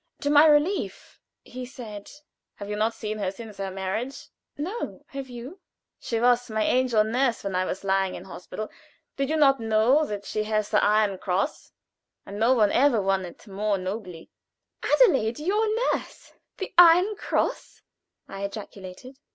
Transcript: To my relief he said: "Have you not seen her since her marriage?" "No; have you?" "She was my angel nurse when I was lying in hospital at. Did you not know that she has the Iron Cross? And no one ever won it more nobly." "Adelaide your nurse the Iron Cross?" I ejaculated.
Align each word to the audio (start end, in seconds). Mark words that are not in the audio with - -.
To 0.21 0.31
my 0.31 0.47
relief 0.47 1.19
he 1.43 1.63
said: 1.63 2.09
"Have 2.55 2.67
you 2.71 2.75
not 2.75 2.95
seen 2.95 3.19
her 3.19 3.29
since 3.29 3.57
her 3.57 3.69
marriage?" 3.69 4.29
"No; 4.57 5.03
have 5.09 5.29
you?" 5.29 5.59
"She 5.99 6.19
was 6.19 6.49
my 6.49 6.63
angel 6.63 7.03
nurse 7.03 7.43
when 7.43 7.55
I 7.55 7.65
was 7.65 7.83
lying 7.83 8.15
in 8.15 8.23
hospital 8.25 8.63
at. 8.65 8.71
Did 9.15 9.29
you 9.29 9.37
not 9.37 9.59
know 9.59 10.03
that 10.07 10.25
she 10.25 10.41
has 10.45 10.69
the 10.71 10.83
Iron 10.83 11.19
Cross? 11.19 11.71
And 12.25 12.39
no 12.39 12.55
one 12.55 12.71
ever 12.71 12.99
won 12.99 13.25
it 13.25 13.45
more 13.45 13.77
nobly." 13.77 14.31
"Adelaide 14.81 15.37
your 15.37 15.67
nurse 15.93 16.33
the 16.57 16.73
Iron 16.79 17.15
Cross?" 17.15 17.83
I 18.27 18.43
ejaculated. 18.43 19.19